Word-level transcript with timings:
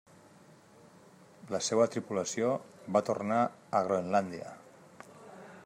La 1.55 1.59
seva 1.65 1.85
tripulació 1.95 2.49
va 2.97 3.03
tornar 3.11 3.43
a 3.45 3.83
Groenlàndia. 3.89 4.55